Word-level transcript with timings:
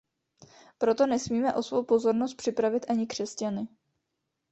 Proto 0.77 1.07
nesmíme 1.07 1.53
o 1.53 1.63
svou 1.63 1.83
pozornost 1.83 2.33
připravit 2.35 2.85
ani 2.89 3.07
křesťany. 3.07 3.67